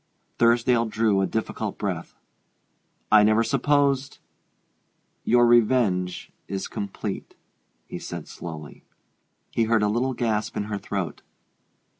Thursdale 0.39 0.85
drew 0.89 1.21
a 1.21 1.27
difficult 1.27 1.77
breath. 1.77 2.15
"I 3.11 3.21
never 3.21 3.43
supposed 3.43 4.17
your 5.23 5.45
revenge 5.45 6.31
is 6.47 6.67
complete," 6.67 7.35
he 7.85 7.99
said 7.99 8.27
slowly. 8.27 8.83
He 9.51 9.65
heard 9.65 9.83
a 9.83 9.87
little 9.89 10.15
gasp 10.15 10.57
in 10.57 10.63
her 10.73 10.79
throat. 10.79 11.21